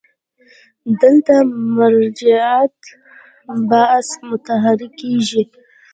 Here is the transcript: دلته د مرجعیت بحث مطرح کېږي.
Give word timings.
دلته 1.01 1.35
د 1.45 1.47
مرجعیت 1.75 2.77
بحث 3.69 4.07
مطرح 4.29 4.65
کېږي. 4.99 5.43